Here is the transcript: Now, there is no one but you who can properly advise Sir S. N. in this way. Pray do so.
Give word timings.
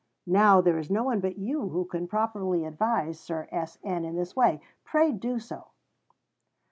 Now, 0.25 0.61
there 0.61 0.79
is 0.79 0.89
no 0.89 1.03
one 1.03 1.19
but 1.19 1.37
you 1.37 1.69
who 1.69 1.85
can 1.85 2.07
properly 2.07 2.65
advise 2.65 3.19
Sir 3.19 3.47
S. 3.51 3.77
N. 3.83 4.03
in 4.03 4.15
this 4.15 4.35
way. 4.35 4.59
Pray 4.83 5.11
do 5.11 5.37
so. 5.37 5.67